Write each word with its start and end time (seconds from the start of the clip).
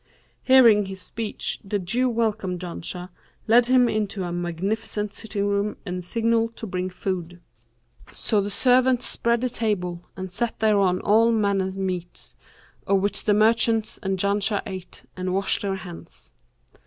Hearing 0.41 0.87
his 0.87 0.99
speech 0.99 1.59
the 1.63 1.77
Jew 1.77 2.09
welcomed 2.09 2.59
Janshah, 2.61 3.09
led 3.47 3.67
him 3.67 3.87
into 3.87 4.23
a 4.23 4.31
magnificent 4.31 5.13
sitting 5.13 5.45
room 5.45 5.77
and 5.85 6.03
signalled 6.03 6.55
to 6.55 6.65
bring 6.65 6.89
food. 6.89 7.39
So 8.15 8.41
the 8.41 8.49
servants 8.49 9.05
spread 9.05 9.41
the 9.41 9.49
table 9.49 10.01
and 10.17 10.31
set 10.31 10.59
thereon 10.59 11.01
all 11.01 11.31
manner 11.31 11.69
meats, 11.69 12.35
of 12.87 12.99
which 12.99 13.25
the 13.25 13.35
merchant 13.35 13.99
and 14.01 14.17
Janshah 14.17 14.63
ate, 14.65 15.03
and 15.15 15.35
washed 15.35 15.61
their 15.61 15.75
hands. 15.75 16.31